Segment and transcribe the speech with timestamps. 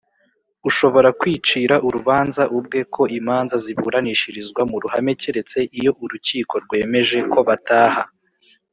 [0.69, 8.03] ushobora kwicira urubanza ubwe ko imanza ziburanishirizwa mu ruhame keretse iyo urukiko rwemeje ko bataha